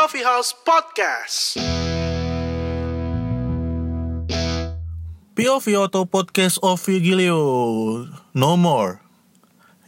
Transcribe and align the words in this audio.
Coffee 0.00 0.24
House 0.24 0.56
Podcast. 0.56 1.60
POV 5.36 5.76
Auto 5.76 6.08
Podcast 6.08 6.56
of 6.64 6.80
Vigilio. 6.80 7.36
No 8.32 8.56
more. 8.56 9.04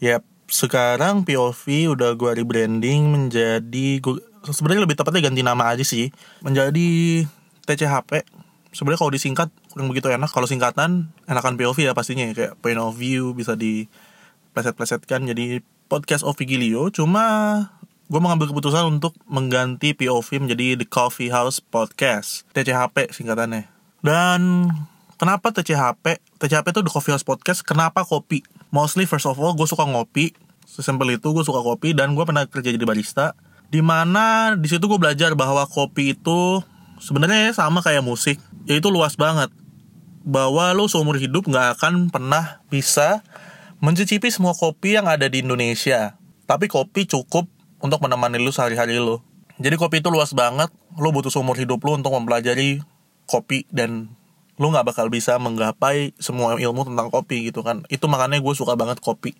Yap, 0.04 0.20
sekarang 0.52 1.24
POV 1.24 1.96
udah 1.96 2.12
gue 2.12 2.28
rebranding 2.28 3.08
menjadi 3.08 4.04
gua, 4.04 4.20
sebenarnya 4.52 4.84
lebih 4.84 5.00
tepatnya 5.00 5.32
ganti 5.32 5.40
nama 5.40 5.72
aja 5.72 5.80
sih. 5.80 6.12
Menjadi 6.44 7.24
TCHP 7.64 8.28
Sebenarnya 8.76 9.00
kalau 9.00 9.16
disingkat 9.16 9.48
kurang 9.72 9.88
begitu 9.88 10.12
enak. 10.12 10.28
Kalau 10.28 10.44
singkatan 10.44 11.08
enakan 11.24 11.56
POV 11.56 11.88
ya 11.88 11.96
pastinya. 11.96 12.28
Ya. 12.28 12.36
Kayak 12.36 12.60
point 12.60 12.76
of 12.76 12.92
view 13.00 13.32
bisa 13.32 13.56
di 13.56 13.88
pleset-plesetkan 14.52 15.24
jadi 15.24 15.64
podcast 15.88 16.20
of 16.20 16.36
Vigilio. 16.36 16.92
Cuma 16.92 17.24
gue 18.12 18.20
mengambil 18.20 18.52
keputusan 18.52 19.00
untuk 19.00 19.16
mengganti 19.24 19.96
POV 19.96 20.44
menjadi 20.44 20.76
The 20.76 20.84
Coffee 20.84 21.32
House 21.32 21.64
Podcast 21.64 22.44
TCHP 22.52 23.08
singkatannya 23.08 23.72
dan 24.02 24.66
kenapa 25.16 25.54
TCHP? 25.54 26.18
TCHP 26.42 26.66
itu 26.74 26.80
The 26.82 26.92
Coffee 26.92 27.14
House 27.14 27.22
Podcast. 27.22 27.62
Kenapa 27.62 28.02
kopi? 28.02 28.42
Mostly 28.74 29.06
first 29.06 29.30
of 29.30 29.38
all 29.38 29.54
gue 29.54 29.64
suka 29.64 29.86
ngopi. 29.86 30.34
Sesimpel 30.66 31.14
itu 31.14 31.30
gue 31.30 31.46
suka 31.46 31.62
kopi 31.62 31.94
dan 31.94 32.18
gue 32.18 32.24
pernah 32.26 32.42
kerja 32.50 32.74
jadi 32.74 32.82
barista. 32.82 33.38
Di 33.70 34.68
situ 34.68 34.84
gue 34.90 34.98
belajar 35.00 35.38
bahwa 35.38 35.64
kopi 35.70 36.18
itu 36.18 36.60
sebenarnya 36.98 37.54
sama 37.54 37.78
kayak 37.78 38.02
musik. 38.02 38.42
Yaitu 38.66 38.90
luas 38.90 39.14
banget. 39.14 39.54
Bahwa 40.26 40.74
lo 40.74 40.90
seumur 40.90 41.14
hidup 41.22 41.46
nggak 41.46 41.78
akan 41.78 42.10
pernah 42.10 42.58
bisa 42.68 43.22
mencicipi 43.78 44.34
semua 44.34 44.58
kopi 44.58 44.98
yang 44.98 45.06
ada 45.06 45.30
di 45.30 45.46
Indonesia. 45.46 46.18
Tapi 46.50 46.66
kopi 46.66 47.06
cukup 47.06 47.46
untuk 47.82 47.98
menemani 47.98 48.38
lo 48.38 48.54
sehari-hari 48.54 48.96
lo. 49.02 49.20
Jadi 49.58 49.74
kopi 49.76 50.00
itu 50.00 50.08
luas 50.08 50.32
banget. 50.32 50.70
Lo 50.96 51.10
butuh 51.10 51.28
seumur 51.28 51.58
hidup 51.58 51.82
lo 51.82 51.98
untuk 51.98 52.14
mempelajari 52.14 52.80
kopi 53.26 53.66
dan 53.68 54.14
lu 54.60 54.68
nggak 54.70 54.94
bakal 54.94 55.08
bisa 55.08 55.40
menggapai 55.40 56.12
semua 56.20 56.54
ilmu 56.60 56.84
tentang 56.84 57.08
kopi 57.08 57.48
gitu 57.50 57.64
kan 57.64 57.88
itu 57.88 58.04
makanya 58.04 58.38
gue 58.38 58.54
suka 58.54 58.76
banget 58.76 59.00
kopi 59.00 59.32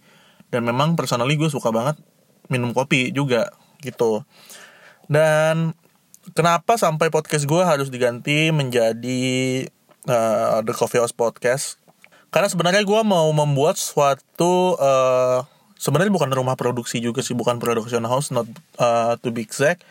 dan 0.48 0.64
memang 0.64 0.96
personally 0.96 1.36
gue 1.36 1.52
suka 1.52 1.68
banget 1.68 2.00
minum 2.48 2.72
kopi 2.72 3.12
juga 3.12 3.52
gitu 3.84 4.24
dan 5.12 5.76
kenapa 6.32 6.80
sampai 6.80 7.12
podcast 7.12 7.44
gue 7.44 7.62
harus 7.62 7.92
diganti 7.92 8.48
menjadi 8.50 9.22
uh, 10.08 10.64
The 10.64 10.72
Coffee 10.72 10.98
House 10.98 11.12
Podcast 11.14 11.76
karena 12.32 12.48
sebenarnya 12.48 12.82
gue 12.82 13.00
mau 13.04 13.28
membuat 13.36 13.76
suatu 13.76 14.80
uh, 14.80 15.44
sebenarnya 15.82 16.14
bukan 16.14 16.30
rumah 16.30 16.54
produksi 16.54 17.02
juga 17.02 17.26
sih 17.26 17.34
bukan 17.34 17.58
production 17.58 18.06
house 18.06 18.30
not 18.30 18.46
uh, 18.78 19.18
to 19.18 19.34
be 19.34 19.42
exact. 19.42 19.82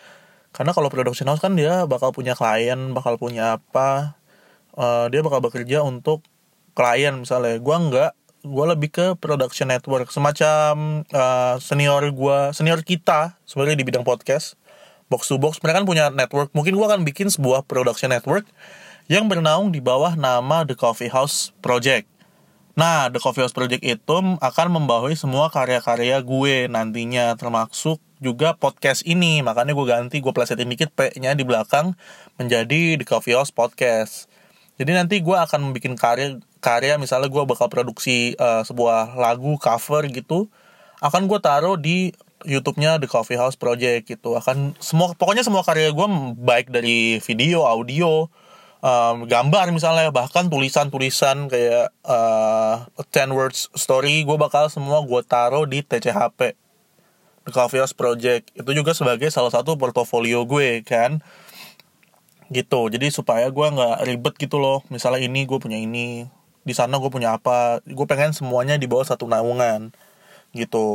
Karena 0.55 0.71
kalau 0.71 0.87
production 0.87 1.27
house 1.27 1.43
kan 1.43 1.59
dia 1.59 1.83
bakal 1.83 2.15
punya 2.15 2.31
klien 2.31 2.95
bakal 2.95 3.19
punya 3.19 3.59
apa 3.59 4.15
uh, 4.79 5.11
dia 5.11 5.19
bakal 5.19 5.43
bekerja 5.43 5.83
untuk 5.83 6.23
klien 6.71 7.19
misalnya. 7.19 7.59
Gue 7.59 7.75
enggak 7.75 8.11
gue 8.41 8.65
lebih 8.65 8.89
ke 8.89 9.05
production 9.19 9.69
network 9.69 10.09
semacam 10.09 11.03
uh, 11.11 11.55
senior 11.59 12.07
gue 12.09 12.37
senior 12.55 12.79
kita 12.87 13.35
sebenarnya 13.43 13.75
di 13.75 13.85
bidang 13.85 14.07
podcast. 14.07 14.55
Box 15.11 15.27
to 15.27 15.35
box 15.35 15.59
mereka 15.59 15.83
kan 15.83 15.87
punya 15.87 16.07
network. 16.07 16.55
Mungkin 16.55 16.71
gue 16.71 16.87
akan 16.87 17.03
bikin 17.03 17.27
sebuah 17.27 17.67
production 17.67 18.15
network 18.15 18.47
yang 19.11 19.27
bernaung 19.27 19.75
di 19.75 19.83
bawah 19.83 20.15
nama 20.15 20.63
The 20.63 20.79
Coffee 20.79 21.11
House 21.11 21.51
Project 21.59 22.10
nah 22.75 23.11
The 23.11 23.19
Coffee 23.19 23.43
House 23.43 23.55
Project 23.55 23.83
itu 23.83 24.15
akan 24.39 24.67
membawahi 24.71 25.19
semua 25.19 25.51
karya-karya 25.51 26.19
gue 26.23 26.71
nantinya 26.71 27.35
termasuk 27.35 27.99
juga 28.21 28.53
podcast 28.55 29.01
ini. 29.03 29.41
Makanya 29.41 29.73
gue 29.73 29.85
ganti 29.89 30.17
gue 30.21 30.31
plesetin 30.31 30.69
dikit 30.69 30.93
P 30.93 31.11
nya 31.17 31.33
di 31.33 31.41
belakang 31.43 31.97
menjadi 32.37 32.95
The 33.01 33.05
Coffee 33.09 33.33
House 33.33 33.49
Podcast. 33.49 34.29
Jadi 34.77 34.93
nanti 34.95 35.19
gue 35.19 35.35
akan 35.35 35.73
bikin 35.75 35.97
karya 35.97 36.37
karya 36.61 36.95
misalnya 37.01 37.27
gue 37.27 37.43
bakal 37.43 37.67
produksi 37.67 38.37
uh, 38.37 38.61
sebuah 38.61 39.17
lagu 39.17 39.57
cover 39.57 40.05
gitu 40.07 40.47
akan 41.01 41.25
gue 41.25 41.41
taruh 41.41 41.75
di 41.81 42.13
YouTube-nya 42.45 43.01
The 43.01 43.09
Coffee 43.09 43.37
House 43.41 43.57
Project 43.57 44.05
gitu. 44.05 44.37
Akan 44.37 44.77
semua 44.77 45.17
pokoknya 45.17 45.41
semua 45.41 45.65
karya 45.65 45.89
gue 45.89 46.07
baik 46.37 46.69
dari 46.69 47.17
video 47.25 47.65
audio 47.65 48.29
um, 48.81 49.29
gambar 49.29 49.71
misalnya 49.71 50.09
bahkan 50.09 50.49
tulisan-tulisan 50.49 51.47
kayak 51.47 51.93
uh, 52.05 52.85
10 52.97 53.31
words 53.31 53.69
story 53.77 54.25
gue 54.25 54.37
bakal 54.37 54.67
semua 54.67 55.05
gue 55.05 55.21
taruh 55.23 55.69
di 55.69 55.85
TCHP 55.85 56.57
The 57.45 57.51
Coffee 57.51 57.81
House 57.81 57.97
Project. 57.97 58.53
Itu 58.53 58.71
juga 58.73 58.93
sebagai 58.93 59.29
salah 59.33 59.49
satu 59.49 59.77
portofolio 59.77 60.45
gue 60.45 60.85
kan? 60.85 61.25
Gitu. 62.53 62.81
Jadi 62.93 63.09
supaya 63.09 63.49
gue 63.49 63.67
nggak 63.67 64.05
ribet 64.05 64.35
gitu 64.37 64.61
loh. 64.61 64.85
Misalnya 64.93 65.25
ini 65.25 65.49
gue 65.49 65.57
punya 65.57 65.77
ini. 65.81 66.29
Di 66.61 66.73
sana 66.77 67.01
gue 67.01 67.09
punya 67.09 67.41
apa. 67.41 67.81
Gue 67.85 68.05
pengen 68.05 68.37
semuanya 68.37 68.77
di 68.77 68.85
bawah 68.85 69.05
satu 69.07 69.25
naungan. 69.25 69.89
Gitu. 70.53 70.85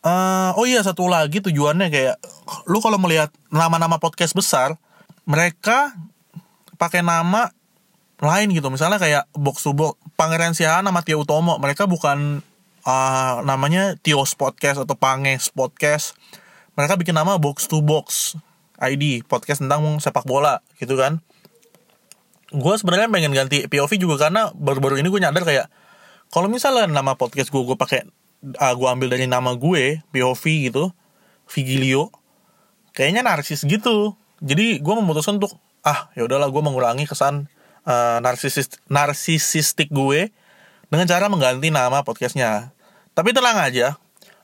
Uh, 0.00 0.50
oh 0.56 0.64
iya 0.64 0.80
satu 0.80 1.12
lagi 1.12 1.44
tujuannya 1.44 1.92
kayak 1.92 2.16
lu 2.64 2.80
kalau 2.80 2.96
melihat 2.96 3.28
nama-nama 3.52 4.00
podcast 4.00 4.32
besar 4.32 4.80
mereka 5.28 5.92
pakai 6.80 7.04
nama 7.04 7.52
lain 8.20 8.48
gitu. 8.56 8.72
Misalnya 8.72 8.96
kayak 8.96 9.28
box 9.36 9.60
to 9.68 9.76
box 9.76 10.00
Pangeran 10.16 10.56
Siahaan 10.56 10.88
sama 10.88 11.04
Tio 11.04 11.20
Utomo. 11.20 11.60
Mereka 11.60 11.84
bukan 11.84 12.40
uh, 12.88 13.34
namanya 13.44 14.00
Tios 14.00 14.32
Podcast 14.32 14.80
atau 14.80 14.96
Panges 14.96 15.52
Podcast. 15.52 16.16
Mereka 16.80 16.96
bikin 16.96 17.12
nama 17.12 17.36
box 17.36 17.68
to 17.68 17.84
box 17.84 18.36
ID 18.80 19.28
podcast 19.28 19.60
tentang 19.60 20.00
sepak 20.00 20.24
bola 20.24 20.64
gitu 20.80 20.96
kan. 20.96 21.20
Gue 22.50 22.74
sebenarnya 22.80 23.12
pengen 23.12 23.36
ganti 23.36 23.68
POV 23.68 23.92
juga 24.00 24.26
karena 24.26 24.48
baru-baru 24.56 24.98
ini 25.04 25.12
gue 25.12 25.20
nyadar 25.20 25.44
kayak 25.44 25.66
kalau 26.32 26.48
misalnya 26.48 26.88
nama 26.88 27.14
podcast 27.14 27.52
gue 27.52 27.62
gue 27.62 27.76
pakai 27.76 28.08
uh, 28.56 28.74
gue 28.74 28.88
ambil 28.88 29.12
dari 29.12 29.28
nama 29.28 29.52
gue 29.54 30.00
POV 30.10 30.44
gitu 30.72 30.90
Vigilio 31.46 32.08
kayaknya 32.96 33.22
narsis 33.22 33.62
gitu. 33.68 34.16
Jadi 34.40 34.80
gue 34.80 34.94
memutuskan 34.96 35.36
untuk 35.36 35.60
ah 35.86 36.12
ya 36.12 36.28
udahlah 36.28 36.52
gue 36.52 36.62
mengurangi 36.62 37.08
kesan 37.08 37.48
uh, 37.88 38.18
narsisis 38.20 38.68
narsisistik 38.90 39.88
gue 39.88 40.28
dengan 40.90 41.06
cara 41.06 41.30
mengganti 41.30 41.70
nama 41.70 42.02
podcastnya. 42.02 42.74
Tapi 43.14 43.30
tenang 43.30 43.58
aja 43.58 43.96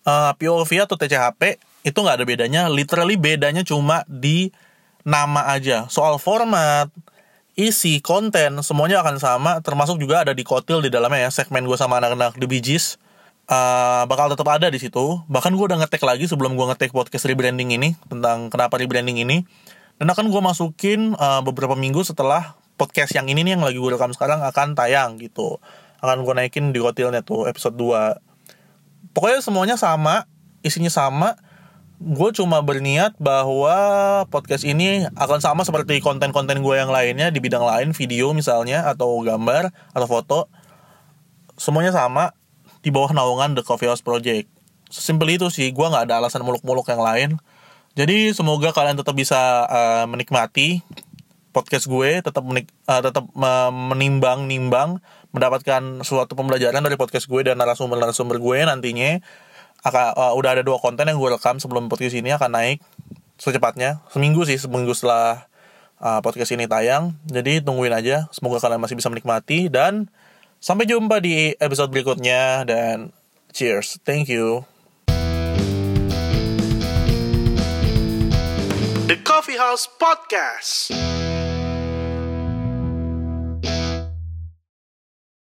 uh, 0.07 0.33
POV 0.39 0.71
atau 0.87 0.97
TCHP 0.97 1.59
itu 1.83 1.99
nggak 1.99 2.17
ada 2.23 2.27
bedanya. 2.27 2.63
Literally 2.71 3.19
bedanya 3.19 3.67
cuma 3.67 4.07
di 4.07 4.55
nama 5.03 5.51
aja. 5.51 5.91
Soal 5.91 6.17
format 6.23 6.89
isi 7.59 7.99
konten 8.01 8.63
semuanya 8.63 9.03
akan 9.03 9.19
sama. 9.19 9.53
Termasuk 9.61 9.99
juga 9.99 10.23
ada 10.23 10.33
di 10.33 10.47
kotil 10.47 10.81
di 10.81 10.89
dalamnya 10.89 11.29
ya 11.29 11.31
segmen 11.35 11.67
gue 11.67 11.77
sama 11.77 11.99
anak-anak 11.99 12.39
The 12.39 12.47
Gees. 12.63 12.97
Uh, 13.47 14.03
bakal 14.11 14.27
tetap 14.27 14.47
ada 14.51 14.67
di 14.67 14.79
situ. 14.83 15.23
Bahkan 15.31 15.55
gue 15.55 15.67
udah 15.71 15.79
ngetek 15.79 16.03
lagi 16.03 16.27
sebelum 16.27 16.59
gue 16.59 16.67
ngetek 16.67 16.91
podcast 16.91 17.27
rebranding 17.31 17.75
ini 17.75 17.95
tentang 18.11 18.51
kenapa 18.51 18.75
rebranding 18.79 19.23
ini 19.23 19.47
dan 19.97 20.07
akan 20.13 20.29
gue 20.29 20.43
masukin 20.45 21.17
uh, 21.17 21.41
beberapa 21.41 21.73
minggu 21.73 22.05
setelah 22.05 22.57
podcast 22.77 23.17
yang 23.17 23.27
ini 23.33 23.41
nih 23.41 23.57
yang 23.57 23.65
lagi 23.65 23.81
gue 23.81 23.91
rekam 23.91 24.13
sekarang 24.13 24.45
akan 24.45 24.77
tayang 24.77 25.17
gitu. 25.17 25.57
Akan 26.05 26.23
gue 26.23 26.35
naikin 26.37 26.77
di 26.77 26.81
kotilnya 26.81 27.25
tuh 27.25 27.49
episode 27.49 27.75
2 27.81 28.21
pokoknya 29.17 29.41
semuanya 29.41 29.77
sama 29.81 30.29
isinya 30.61 30.93
sama. 30.93 31.41
Gue 31.97 32.29
cuma 32.37 32.61
berniat 32.61 33.17
bahwa 33.17 33.73
podcast 34.29 34.69
ini 34.69 35.09
akan 35.17 35.41
sama 35.41 35.65
seperti 35.65 36.05
konten-konten 36.05 36.61
gue 36.61 36.75
yang 36.77 36.93
lainnya 36.93 37.33
di 37.33 37.41
bidang 37.41 37.65
lain 37.65 37.97
video 37.97 38.37
misalnya 38.37 38.85
atau 38.85 39.17
gambar 39.25 39.73
atau 39.97 40.05
foto. 40.05 40.41
Semuanya 41.57 41.97
sama 41.97 42.37
di 42.85 42.93
bawah 42.93 43.17
naungan 43.17 43.57
The 43.57 43.65
Coffee 43.65 43.89
House 43.89 44.05
Project. 44.05 44.45
Sesimpel 44.93 45.41
itu 45.41 45.49
sih 45.49 45.73
gue 45.73 45.87
nggak 45.89 46.13
ada 46.13 46.21
alasan 46.21 46.45
muluk-muluk 46.45 46.85
yang 46.93 47.01
lain 47.01 47.31
jadi 47.97 48.37
semoga 48.37 48.77
kalian 48.77 49.01
tetap 49.01 49.17
bisa 49.17 49.65
uh, 49.67 50.05
menikmati 50.05 50.85
podcast 51.57 51.89
gue 51.89 52.21
tetap 52.21 52.45
menik 52.45 52.69
uh, 52.85 53.01
tetap 53.01 53.25
uh, 53.33 53.73
menimbang-nimbang 53.73 55.01
mendapatkan 55.33 56.05
suatu 56.05 56.37
pembelajaran 56.37 56.85
dari 56.85 57.01
podcast 57.01 57.25
gue 57.25 57.41
dan 57.49 57.57
narasumber-narasumber 57.57 58.37
gue 58.37 58.59
nantinya. 58.69 59.21
Akan 59.81 60.13
uh, 60.13 60.37
udah 60.37 60.61
ada 60.61 60.63
dua 60.65 60.77
konten 60.77 61.09
yang 61.09 61.17
gue 61.17 61.33
rekam 61.33 61.57
sebelum 61.57 61.89
podcast 61.89 62.17
ini 62.17 62.37
akan 62.37 62.53
naik 62.53 62.85
secepatnya. 63.41 64.05
Seminggu 64.13 64.45
sih 64.45 64.61
seminggu 64.61 64.93
setelah 64.93 65.49
uh, 66.01 66.21
podcast 66.21 66.53
ini 66.53 66.69
tayang. 66.69 67.17
Jadi 67.25 67.65
tungguin 67.65 67.97
aja. 67.97 68.29
Semoga 68.33 68.61
kalian 68.61 68.81
masih 68.81 68.97
bisa 69.01 69.09
menikmati 69.09 69.73
dan 69.73 70.13
sampai 70.61 70.85
jumpa 70.85 71.25
di 71.25 71.57
episode 71.57 71.89
berikutnya 71.89 72.69
dan 72.69 73.17
cheers. 73.53 73.97
Thank 74.05 74.29
you 74.29 74.76
House 79.57 79.89
Podcast. 79.99 81.26